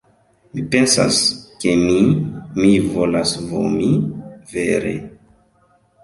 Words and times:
Mi 0.51 0.61
pensas, 0.75 1.17
ke 1.63 1.73
mi... 1.81 1.97
mi 2.61 2.71
volas 2.93 3.33
vomi... 3.51 3.91
vere. 4.55 4.95